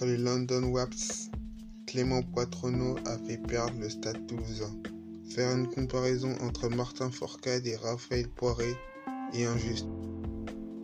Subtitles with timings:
[0.00, 1.30] contre les London Wasps,
[1.86, 4.72] Clément Poitronneau a fait perdre le Stade toulousain.
[5.28, 8.74] Faire une comparaison entre Martin Fourcade et Raphaël Poiré
[9.34, 9.88] est injuste.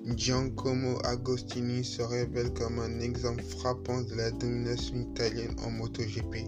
[0.04, 6.44] Giacomo Agostini se révèle comme un exemple frappant de la domination italienne en MotoGP.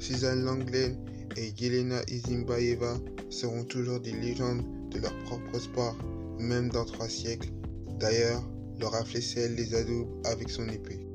[0.00, 0.98] Suzanne Langlaine
[1.36, 2.98] et Yelena Izimbaeva
[3.30, 5.96] seront toujours des légendes de leur propre sport,
[6.40, 7.52] même dans trois siècles.
[8.00, 8.42] D'ailleurs,
[8.80, 11.05] le Flessel les adoube avec son épée.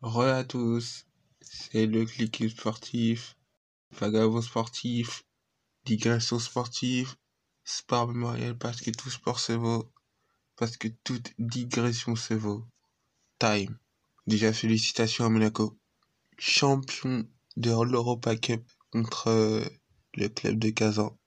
[0.00, 1.06] Re à tous,
[1.40, 3.36] c'est le clic sportif,
[3.90, 5.24] vagabond sportif,
[5.84, 7.16] digression sportive,
[7.64, 9.92] sport mémoriel parce que tout sport se vaut,
[10.54, 12.64] parce que toute digression se vaut.
[13.40, 13.76] Time.
[14.28, 15.76] Déjà félicitations à Monaco,
[16.38, 19.64] champion de l'Europa Cup contre
[20.14, 21.18] le club de Kazan.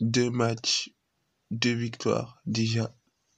[0.00, 0.90] Deux matchs,
[1.52, 2.42] deux victoires.
[2.46, 2.92] Déjà,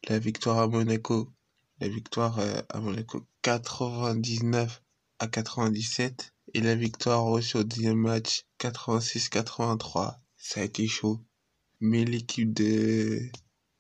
[0.09, 1.35] la victoire à Monaco,
[1.81, 4.83] la victoire euh, à Monaco 99
[5.19, 10.19] à 97 et la victoire reçue au deuxième match 86-83.
[10.37, 11.21] Ça a été chaud.
[11.81, 13.21] Mais l'équipe de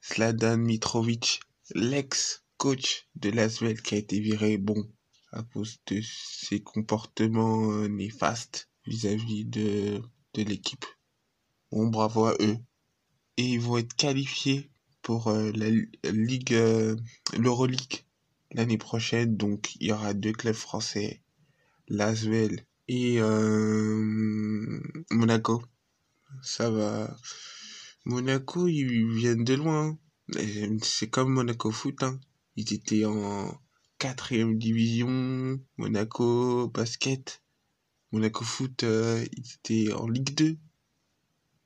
[0.00, 1.40] Sladan Mitrovic,
[1.74, 4.90] l'ex-coach de Lasvel qui a été viré, bon,
[5.32, 10.02] à cause de ses comportements euh, néfastes vis-à-vis de,
[10.34, 10.86] de l'équipe.
[11.70, 12.56] Bon, bravo à eux
[13.40, 14.70] et ils vont être qualifiés
[15.02, 15.68] pour euh, la
[16.10, 16.96] Ligue, euh,
[17.38, 18.04] l'Euroleague
[18.52, 19.36] l'année prochaine.
[19.36, 21.22] Donc il y aura deux clubs français,
[21.88, 25.62] Lasvel et euh, Monaco.
[26.42, 27.16] Ça va.
[28.04, 29.98] Monaco, ils viennent de loin.
[30.36, 30.78] Hein.
[30.82, 32.02] C'est comme Monaco Foot.
[32.02, 32.18] Hein.
[32.56, 33.60] Ils étaient en
[33.98, 35.60] quatrième division.
[35.76, 37.42] Monaco Basket.
[38.12, 40.58] Monaco Foot, ils étaient en Ligue 2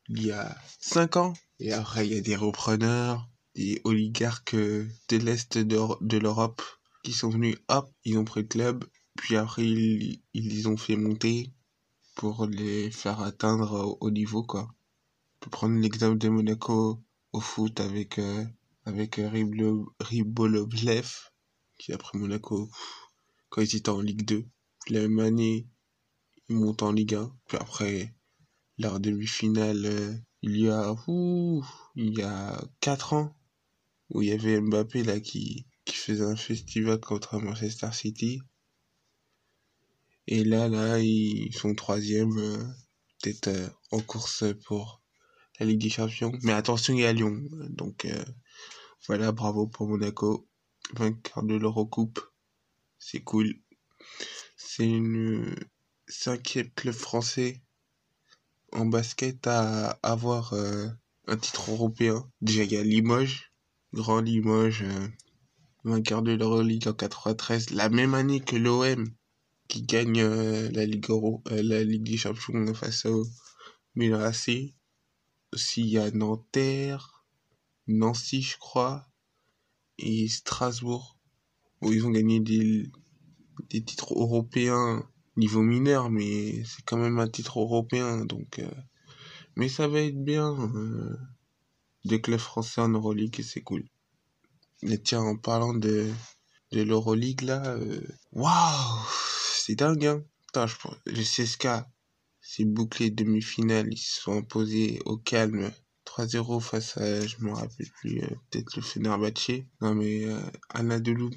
[0.09, 1.35] il y a cinq ans.
[1.61, 6.63] Et après, il y a des repreneurs, des oligarques de l'Est de, l'Europe
[7.03, 8.85] qui sont venus, hop, ils ont pris le club,
[9.17, 11.53] puis après, ils, les ont fait monter
[12.17, 14.69] pour les faire atteindre au niveau, quoi.
[15.37, 18.45] On peut prendre l'exemple de Monaco au foot avec, euh,
[18.85, 19.20] avec
[20.01, 21.11] Ribolovlev,
[21.79, 22.70] qui a pris Monaco
[23.51, 24.45] quand ils étaient en Ligue 2.
[24.89, 25.69] la même année,
[26.48, 27.33] ils montent en Ligue 1.
[27.47, 28.14] Puis après,
[28.79, 30.14] leur demi-finale euh,
[30.47, 30.95] il y a
[31.97, 33.35] il y a quatre ans
[34.11, 38.43] où il y avait Mbappé là qui faisait un festival contre Manchester City.
[40.27, 42.63] Et là là ils sont troisième euh,
[43.23, 45.03] peut-être euh, en course pour
[45.59, 46.33] la Ligue des Champions.
[46.43, 47.41] Mais attention il y a Lyon.
[47.71, 48.07] Donc
[49.07, 50.47] voilà bravo pour Monaco.
[50.93, 52.21] Vainqueur de l'Eurocoupe.
[52.99, 53.55] C'est cool.
[54.59, 55.57] C'est une
[56.07, 57.64] cinquième club français
[58.74, 60.89] en basket à avoir euh,
[61.27, 62.29] un titre européen.
[62.40, 63.52] Déjà, il y a Limoges,
[63.92, 65.08] Grand Limoges, euh,
[65.85, 69.08] vainqueur de l'Euroleague en 93, la même année que l'OM,
[69.68, 73.24] qui gagne euh, la, Ligue Euro, la Ligue des Champions face au
[73.95, 74.74] Milan AC.
[75.52, 77.24] Aussi, il y a Nanterre,
[77.86, 79.07] Nancy, je crois,
[79.98, 81.17] et Strasbourg,
[81.80, 82.90] où ils ont gagné des,
[83.70, 88.58] des titres européens niveau mineur, mais c'est quand même un titre européen, donc.
[88.58, 88.70] Euh,
[89.56, 90.52] mais ça va être bien.
[90.74, 91.17] Euh,
[92.05, 93.84] des clubs français en Euroleague, c'est cool.
[94.83, 96.11] Mais tiens, en parlant de,
[96.72, 98.00] de l'Euroleague, là, euh,
[98.33, 99.06] waouh,
[99.56, 100.24] c'est dingue, hein.
[101.06, 101.66] Le CSK,
[102.40, 105.72] c'est bouclé demi-finale, ils se sont imposés au calme
[106.06, 108.20] 3-0 face à, je me rappelle plus,
[108.51, 109.51] peut-être le Fenerbahce.
[109.80, 111.30] Non mais, euh, Anadolu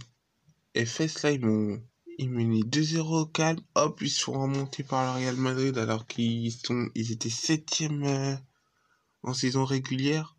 [0.75, 1.81] FS, là, ils m'ont
[2.17, 6.51] ils menaient 2-0 au calme, hop, ils sont remontés par le Real Madrid alors qu'ils
[6.51, 8.35] sont, ils étaient septième euh,
[9.23, 10.35] en saison régulière.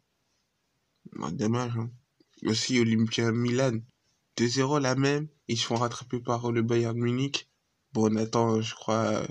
[1.12, 1.90] Bah, dommage, hein.
[2.44, 3.78] Aussi Olympia Milan,
[4.36, 7.48] 2-0 la même, ils se font rattraper par le Bayern Munich.
[7.92, 9.26] Bon, on attend, je crois,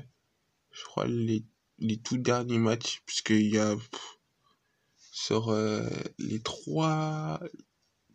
[0.71, 1.45] je crois les,
[1.79, 3.75] les tout derniers matchs, puisqu'il y a
[5.11, 5.87] sur euh,
[6.17, 7.39] les trois,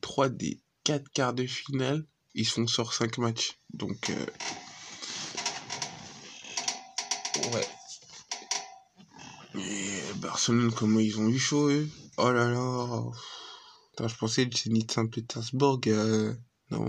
[0.00, 3.58] trois des quatre quarts de finale, ils sont sur 5 matchs.
[3.74, 4.26] Donc, euh...
[7.52, 7.66] ouais.
[9.54, 11.88] Et Barcelone, comment ils ont eu chaud, eux?
[12.16, 13.04] Oh là là.
[13.98, 16.34] Je pensais le Zénith Saint-Pétersbourg, euh...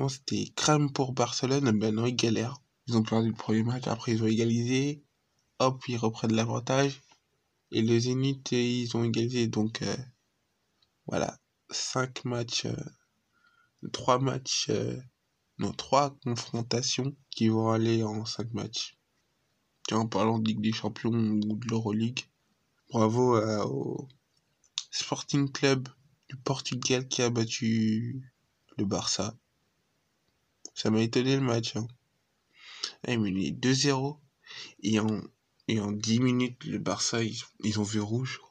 [0.09, 1.71] c'était crème pour Barcelone.
[1.71, 2.61] Ben non, ils galèrent.
[2.87, 5.03] Ils ont perdu le premier match, après ils ont égalisé.
[5.59, 7.01] Hop, ils reprennent l'avantage.
[7.71, 9.47] Et le Zénith, ils ont égalisé.
[9.47, 9.95] Donc, euh...
[11.07, 11.37] voilà.
[11.69, 12.65] 5 matchs.
[12.65, 12.75] Euh...
[13.91, 14.71] 3 matchs
[15.63, 18.97] nos trois confrontations qui vont aller en cinq matchs.
[19.87, 22.25] Tiens, en parlant de Ligue des Champions ou de l'Euroleague,
[22.89, 24.07] bravo au
[24.91, 25.87] Sporting Club
[26.29, 28.33] du Portugal qui a battu
[28.77, 29.37] le Barça.
[30.75, 31.75] Ça m'a étonné le match.
[31.77, 31.87] Hein.
[33.07, 34.19] Ah, il 2-0.
[34.81, 35.21] Et en,
[35.67, 38.41] et en 10 minutes, le Barça, ils, ont vu rouge.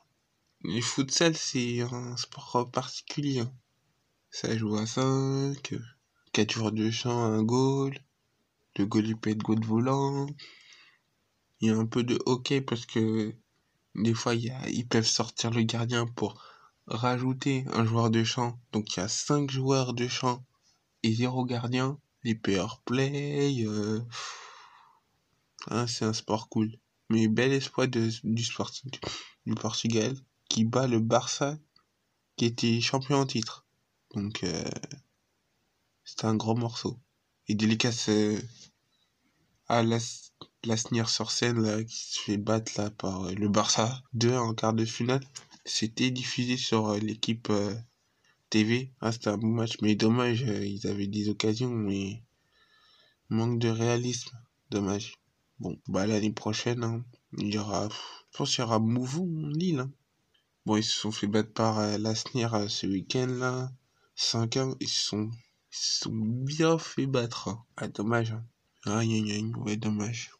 [0.62, 3.40] Le futsal, c'est un sport particulier.
[3.40, 3.52] Hein.
[4.30, 5.74] Ça joue à 5,
[6.32, 7.98] 4 joueurs de champ, un goal.
[8.76, 10.26] Le goal, il peut être goal volant.
[11.60, 13.34] Il y a un peu de hockey parce que
[13.94, 16.42] des fois, ils peuvent sortir le gardien pour
[16.86, 18.58] rajouter un joueur de champ.
[18.72, 20.44] Donc, il y a 5 joueurs de champ
[21.02, 21.98] et 0 gardien.
[22.24, 23.64] Les power play.
[23.66, 24.00] Euh,
[25.68, 26.78] hein, c'est un sport cool.
[27.10, 28.10] Mais bel espoir du,
[28.44, 28.70] sport,
[29.44, 30.16] du Portugal
[30.48, 31.58] qui bat le Barça
[32.36, 33.66] qui était champion en titre.
[34.14, 34.64] Donc, euh,
[36.04, 36.98] c'était un gros morceau.
[37.48, 38.40] Et délicace euh,
[39.68, 39.82] à
[40.64, 44.54] Lasnier sur scène là, qui se fait battre là par euh, le Barça 2 en
[44.54, 45.24] quart de finale.
[45.64, 47.52] C'était diffusé sur euh, l'équipe
[48.50, 48.92] TV.
[49.00, 52.22] Ah, c'était un bon match, mais dommage, ils avaient des occasions, mais
[53.28, 54.36] manque de réalisme.
[54.70, 55.14] Dommage.
[55.58, 57.04] Bon, bah l'année prochaine, hein,
[57.38, 59.80] il y aura, je pense qu'il y aura Mouvou Lille.
[59.80, 59.92] Hein.
[60.66, 63.72] Bon, ils se sont fait battre par Lasnier ce week-end là.
[64.16, 65.30] 5-1, ils se sont,
[65.72, 67.48] sont bien fait battre.
[67.48, 67.64] Hein.
[67.76, 68.32] Ah, dommage.
[68.32, 68.44] Hein.
[68.84, 70.30] Aïe, aïe, aïe, ouais, dommage.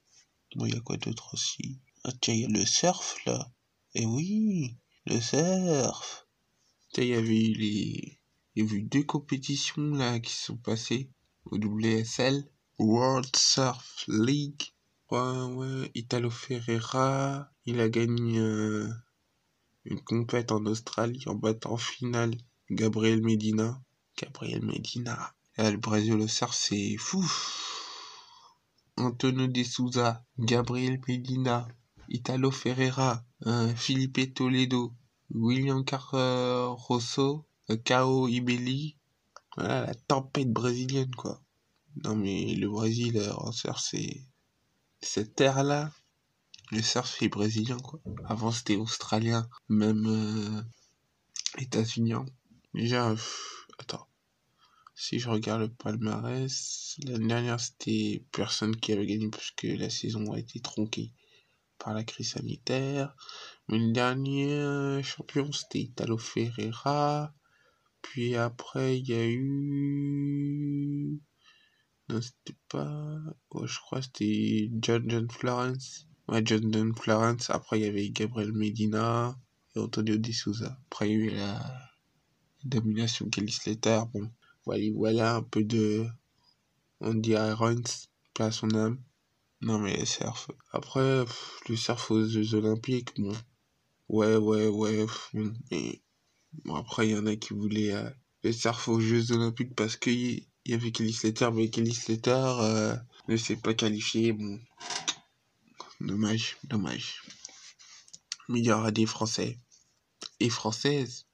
[0.56, 1.81] Bon, il y a quoi d'autre aussi?
[2.05, 3.50] Ah, tiens, il y a le surf, là.
[3.94, 4.76] Eh oui,
[5.06, 6.26] le surf.
[6.96, 8.19] Il y avait eu les...
[8.55, 11.11] Il eu deux compétitions, là, qui sont passées
[11.46, 12.44] au WSL.
[12.78, 14.75] World Surf League.
[15.11, 18.88] Ouais, ouais, Italo Ferreira, il a gagné euh,
[19.85, 22.35] une compète en Australie en battant en finale
[22.70, 23.81] Gabriel Medina.
[24.17, 25.35] Gabriel Medina.
[25.59, 27.25] Le surf, c'est fou.
[28.97, 31.67] Antonio de Souza, Gabriel Medina,
[32.09, 34.93] Italo Ferreira, euh, Felipe Toledo,
[35.31, 38.97] William Carrosso, euh, Kao Ibeli.
[39.56, 41.43] Voilà la tempête brésilienne, quoi.
[42.05, 44.23] Non, mais le Brésil, euh, en surf, c'est.
[45.00, 45.91] Cette terre-là,
[46.70, 48.00] le surf est brésilien, quoi.
[48.26, 50.64] Avant, c'était australien, même
[51.59, 52.20] états-unien.
[52.20, 52.26] Hein.
[52.75, 53.14] Déjà,
[54.94, 60.32] Si je regarde le palmarès, l'année dernière, c'était personne qui avait gagné puisque la saison
[60.32, 61.12] a été tronquée
[61.79, 63.14] par la crise sanitaire.
[63.69, 67.34] Mais le dernier champion, c'était Italo Ferreira.
[68.02, 71.20] Puis après, il y a eu...
[72.08, 73.19] Non, c'était pas...
[73.64, 76.06] je crois que c'était John John Florence.
[76.28, 77.50] Ouais, John John Florence.
[77.50, 79.37] Après, il y avait Gabriel Medina
[79.75, 80.78] et Antonio Di Souza.
[80.87, 81.92] Après, il y a eu la
[82.64, 84.31] domination Kelly Slater, bon,
[84.64, 86.06] voilà, voilà un peu de
[87.00, 87.82] Andy Irons,
[88.35, 88.99] pas son âme.
[89.61, 90.50] Non mais surf.
[90.73, 91.25] Après,
[91.69, 93.32] le surf aux Jeux Olympiques, bon,
[94.09, 95.06] ouais, ouais, ouais,
[96.64, 98.11] bon, après, il y en a qui voulaient euh,
[98.43, 102.97] le surf aux Jeux Olympiques parce qu'il y avait Kelly Slater, mais Kelly Slater euh,
[103.29, 104.59] ne s'est pas qualifié, bon,
[106.00, 107.23] dommage, dommage.
[108.49, 109.59] Mais il y aura des Français
[110.41, 111.26] et Françaises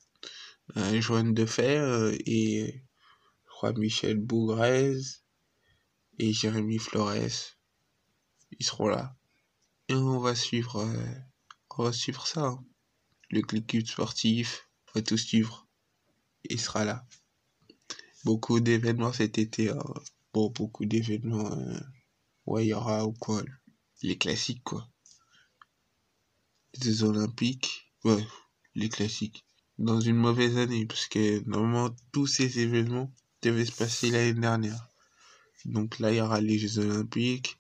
[0.77, 2.85] euh, Joanne Defer euh, et
[3.45, 4.97] je crois Michel Bougrez
[6.19, 7.57] et Jérémy Flores.
[8.59, 9.17] Ils seront là.
[9.89, 11.15] Et on va suivre, euh,
[11.79, 12.47] on va suivre ça.
[12.47, 12.65] Hein.
[13.31, 15.67] Le clic sportif, on va tout suivre.
[16.45, 17.07] Il sera là.
[18.25, 19.71] Beaucoup d'événements cet été.
[19.71, 19.83] Hein.
[20.35, 21.57] Bon, beaucoup d'événements.
[22.47, 23.43] ouais, il y aura ou quoi
[24.03, 24.89] Les classiques, quoi.
[26.83, 27.91] Les Olympiques.
[28.05, 28.25] Ouais,
[28.75, 29.48] les classiques
[29.79, 34.89] dans une mauvaise année, parce que normalement tous ces événements devaient se passer l'année dernière.
[35.65, 37.57] Donc là, il y aura les Jeux Olympiques,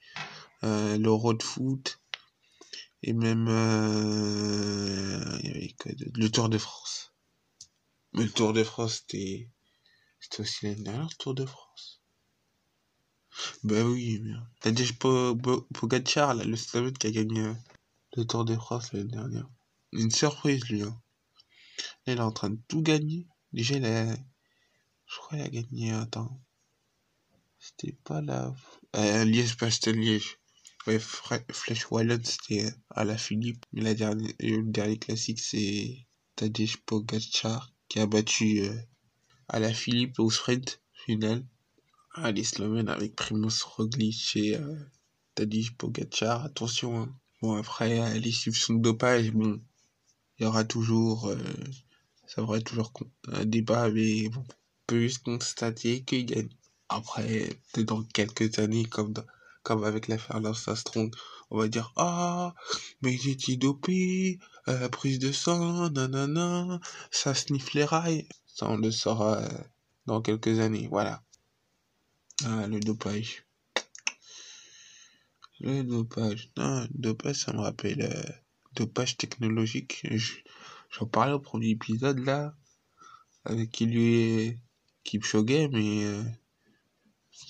[0.64, 2.00] euh, l'Euro de foot,
[3.02, 5.38] et même euh,
[6.14, 7.12] le Tour de France.
[8.14, 9.48] Mais le Tour de France, c'était
[10.38, 12.02] aussi l'année dernière, le Tour de France.
[13.62, 14.20] Bah oui,
[14.60, 17.54] t'as déjà Pogacar, là, le Slovène qui a gagné euh,
[18.16, 19.48] le Tour de France l'année dernière.
[19.92, 21.00] Une surprise, lui, hein.
[22.08, 23.26] Il est en train de tout gagner.
[23.52, 24.16] Déjà, a...
[25.06, 25.92] Je crois qu'il a gagné...
[25.92, 26.40] Attends.
[27.58, 28.54] C'était pas la...
[28.96, 30.38] Euh, Liège, Bastogne, Liège.
[30.86, 33.66] Ouais, Flèche Wallon, c'était à la Philippe.
[33.72, 38.74] Mais la dernière, le dernier classique, c'est Tadej Pogacar qui a battu euh,
[39.48, 41.44] à la Philippe au sprint final.
[42.14, 42.46] Ah, les
[42.88, 44.76] avec Primoz Roglic et euh,
[45.34, 46.44] Tadej Pogacar.
[46.44, 47.14] Attention, hein.
[47.42, 49.60] Bon, après, euh, les soupçons de dopage, bon,
[50.38, 51.36] il y aura toujours, euh,
[52.28, 52.92] ça aurait toujours
[53.32, 54.44] un débat, mais on
[54.86, 56.50] peut juste constater qu'il gagne.
[56.90, 59.14] Après, peut-être dans quelques années, comme,
[59.62, 61.14] comme avec l'affaire Lance Strong,
[61.50, 62.54] on va dire, ah,
[63.02, 66.80] mais il était dopé, euh, prise de sang, nanana,
[67.10, 68.28] ça sniffe les rails.
[68.46, 69.48] Ça, on le saura euh,
[70.06, 71.22] dans quelques années, voilà.
[72.44, 73.44] Ah, le dopage.
[75.60, 76.50] Le dopage.
[76.56, 78.32] Non, le dopage, ça me rappelle euh,
[78.74, 80.02] dopage technologique.
[80.90, 82.54] J'en parlais au premier épisode, là,
[83.44, 84.58] avec qui lui
[85.04, 86.04] Kipchoge, mais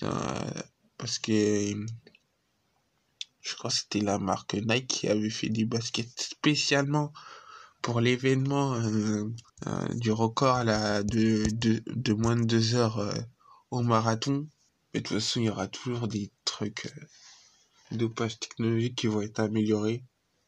[0.03, 0.51] euh,
[0.97, 1.31] parce que
[3.41, 7.11] je crois que c'était la marque Nike qui avait fait des baskets spécialement
[7.81, 9.25] pour l'événement euh,
[9.67, 13.13] euh, du record là, de, de, de, moins de deux heures
[13.71, 14.47] au marathon.
[14.93, 16.93] Mais de toute façon, il y aura toujours des trucs
[17.91, 20.03] de page technologiques qui vont être améliorés.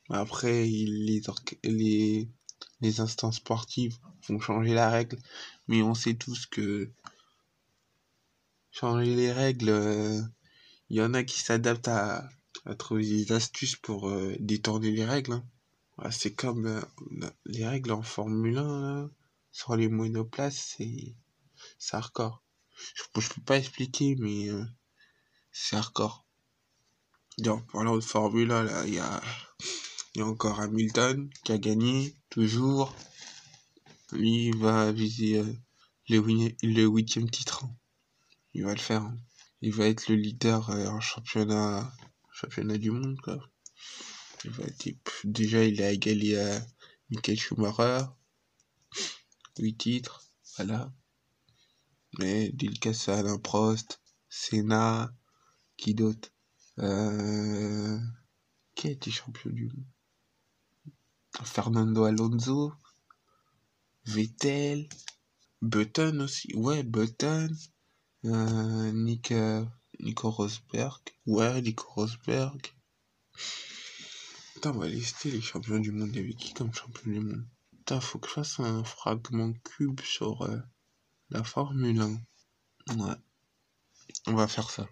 [0.10, 1.22] Après, les,
[1.64, 2.30] les,
[2.82, 3.98] les instances sportives
[4.28, 5.18] vont changer la règle,
[5.68, 6.92] mais on sait tous que
[8.72, 10.30] changer les règles,
[10.90, 12.28] il y en a qui s'adaptent à,
[12.66, 15.42] à trouver des astuces pour euh, détourner les règles.
[15.98, 16.12] Hein.
[16.12, 19.10] c'est comme euh, les règles en Formule 1
[19.52, 21.16] sur les monoplaces, c'est
[21.78, 22.44] c'est hardcore.
[22.96, 24.64] Je, je peux pas expliquer, mais euh,
[25.52, 26.26] c'est hardcore.
[27.38, 29.22] Donc, parlant de Formule 1, là, il y a,
[30.16, 32.96] y a encore Hamilton qui a gagné, toujours.
[34.12, 35.42] Lui, il va viser
[36.10, 36.20] le,
[36.64, 37.64] le huitième titre.
[37.64, 37.76] Hein.
[38.54, 39.04] Il va le faire.
[39.04, 39.18] Hein.
[39.62, 41.92] Il va être le leader en championnat
[42.32, 43.40] championnat du monde, quoi.
[44.44, 46.66] Il déjà, il a égalé à
[47.10, 48.06] Michael Schumacher.
[49.60, 50.24] 8 titres,
[50.58, 50.92] voilà.
[52.18, 55.14] Mais dédicace à Alain Prost, Senna,
[55.78, 56.32] qui d'autre?
[56.80, 58.00] Euh,
[58.76, 59.86] Qui a été champion du monde?
[61.44, 62.74] Fernando Alonso,
[64.06, 64.88] Vettel,
[65.62, 67.50] Button aussi, ouais, Button,
[68.26, 69.66] euh, Nick, euh,
[70.00, 71.02] Nico Rosberg.
[71.26, 72.74] Ouais, Nico Rosberg.
[74.54, 76.16] Putain, on va lister les champions du monde.
[76.16, 77.46] Il y qui comme champion du monde?
[77.72, 80.60] Putain, faut que je fasse un fragment cube sur euh,
[81.30, 82.96] la Formule 1.
[82.98, 83.16] Ouais.
[84.28, 84.88] On va faire ça.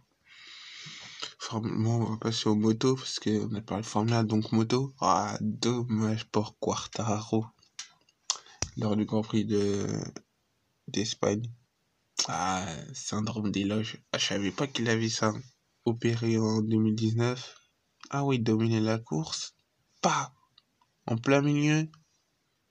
[1.51, 4.93] Bon, on va passer aux motos parce qu'on a parlé de Formule 1, donc moto.
[5.01, 7.45] Ah, dommage pour Quartaro.
[8.77, 9.87] Lors du Grand Prix de
[10.87, 11.51] d'Espagne.
[12.27, 13.97] Ah, syndrome des loges.
[14.13, 15.33] Ah, je savais pas qu'il avait ça.
[15.85, 17.69] Opéré en 2019.
[18.11, 19.55] Ah oui, dominer la course.
[20.01, 20.33] Pas
[21.05, 21.89] En plein milieu.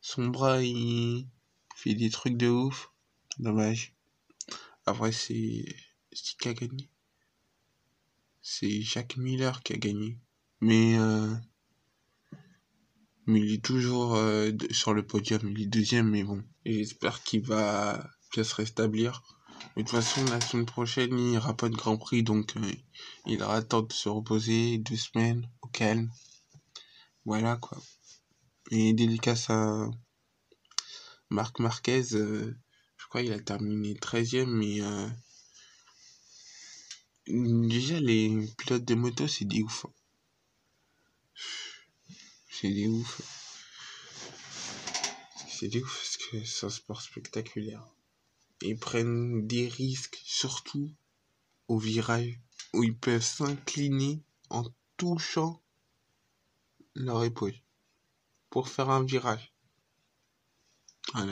[0.01, 1.29] Son bras, il
[1.77, 2.93] fait des trucs de ouf.
[3.39, 3.95] Dommage.
[4.87, 5.65] Après, c'est.
[6.13, 6.89] C'est qui a gagné?
[8.51, 10.19] C'est Jacques Miller qui a gagné.
[10.63, 10.99] Mais.
[10.99, 11.35] Euh...
[13.27, 15.43] Il est toujours euh, sur le podium.
[15.51, 16.43] Il est deuxième, mais bon.
[16.65, 19.23] J'espère qu'il va se rétablir.
[19.77, 22.57] Mais de toute façon, la semaine prochaine, il n'y aura pas de Grand Prix, donc
[22.57, 22.73] euh,
[23.27, 26.11] il aura le temps de se reposer deux semaines au calme.
[27.27, 27.77] Voilà quoi.
[28.71, 29.91] Et dédicace à
[31.29, 32.55] Marc Marquez, je
[33.11, 34.81] crois qu'il a terminé 13ème, mais
[37.29, 39.87] déjà les pilotes de moto, c'est des ouf.
[39.87, 39.93] Hein.
[42.51, 43.21] C'est des ouf.
[45.49, 47.87] C'est des ouf parce que c'est un sport spectaculaire
[48.63, 50.91] ils prennent des risques, surtout
[51.69, 52.41] au virage,
[52.73, 54.65] où ils peuvent s'incliner en
[54.97, 55.63] touchant
[56.95, 57.55] leur épaule
[58.51, 59.53] pour faire un virage.
[61.15, 61.25] Ah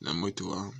[0.00, 0.72] la moto, hein.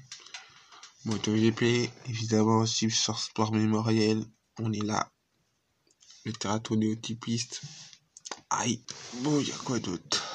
[1.05, 4.25] Moto GP, évidemment, sur Sport Mémoriel,
[4.59, 5.11] on est là.
[6.25, 7.63] Le terrain tourné au typiste.
[8.51, 8.85] Aïe,
[9.23, 10.27] bon, il y a quoi d'autre?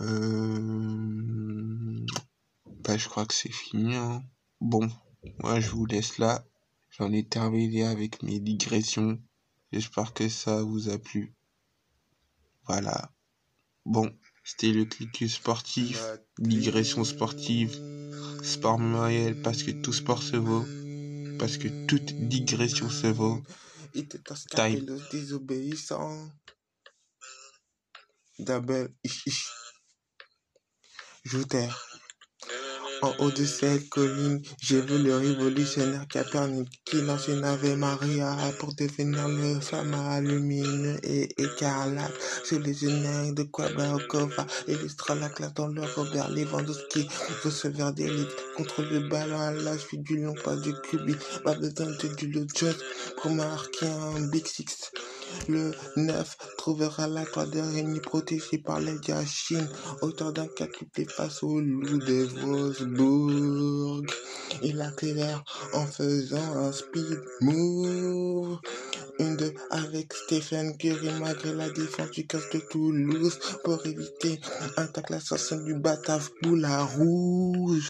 [0.00, 2.06] Euh...
[2.84, 3.96] Bah, je crois que c'est fini.
[3.96, 4.22] Hein.
[4.60, 4.88] Bon,
[5.40, 6.46] moi, je vous laisse là.
[6.90, 9.20] J'en ai terminé avec mes digressions.
[9.72, 11.34] J'espère que ça vous a plu.
[12.66, 13.12] Voilà.
[13.84, 16.02] Bon, c'était le clic sportif,
[16.38, 17.78] digression sportive,
[18.42, 20.66] sport mémoriel, parce que tout sport se vaut,
[21.38, 23.42] parce que toute digression se vaut.
[24.54, 24.86] Time.
[28.38, 28.94] Double,
[33.02, 38.36] En haut de cette colline, j'ai vu le révolutionnaire Capernic qui lance une Ave Maria
[38.60, 42.12] pour devenir le flamme lumineux et écarlate.
[42.44, 47.08] Sur les génériques de Quabarkova illustre la classe dans le Robert Lewandowski
[47.42, 51.16] receveur d'élite contre le ballon à la suite du long pas de Kubi.
[51.42, 52.74] Pas besoin de du Jones
[53.20, 54.92] pour marquer un Big Six
[55.48, 59.68] le 9 trouvera la toile d'araignée protégée par les Chine,
[60.00, 60.48] auteur d'un
[61.08, 64.06] face au loup de Wolfsburg.
[64.62, 68.58] Il accélère en faisant un speed move
[69.18, 74.40] une deux avec Stephen Curry malgré la défense du casse de Toulouse pour éviter
[74.76, 77.80] un tacle assassin du Batave pour la rouge.